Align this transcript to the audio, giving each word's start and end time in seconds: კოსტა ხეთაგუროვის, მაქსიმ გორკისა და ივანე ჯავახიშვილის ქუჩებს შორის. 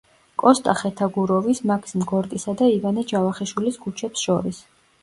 კოსტა 0.43 0.73
ხეთაგუროვის, 0.79 1.61
მაქსიმ 1.73 2.07
გორკისა 2.13 2.57
და 2.63 2.73
ივანე 2.79 3.07
ჯავახიშვილის 3.13 3.81
ქუჩებს 3.87 4.27
შორის. 4.29 4.67